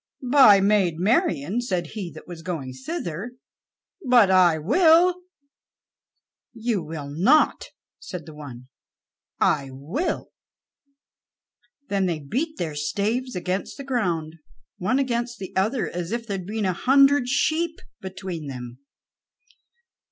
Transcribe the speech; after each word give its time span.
"By 0.31 0.61
Maid 0.61 0.97
Marian," 0.97 1.61
said 1.61 1.89
he 1.93 2.11
that 2.13 2.27
was 2.27 2.41
going 2.41 2.73
thither, 2.73 3.33
"but 4.03 4.31
I 4.31 4.57
will." 4.57 5.21
"You 6.55 6.81
will 6.81 7.07
not," 7.11 7.65
said 7.99 8.25
the 8.25 8.33
one. 8.33 8.69
"I 9.39 9.67
will," 9.69 10.31
said 10.31 11.87
the 11.87 11.95
other. 11.97 12.01
Then 12.05 12.05
they 12.07 12.19
beat 12.19 12.57
their 12.57 12.73
staves 12.73 13.35
against 13.35 13.77
the 13.77 13.83
ground 13.83 14.37
one 14.79 14.97
against 14.97 15.37
the 15.37 15.55
other, 15.55 15.87
as 15.87 16.11
if 16.11 16.25
there 16.25 16.39
had 16.39 16.47
been 16.47 16.65
a 16.65 16.73
hundred 16.73 17.29
sheep 17.29 17.79
between 18.01 18.47
them. 18.47 18.79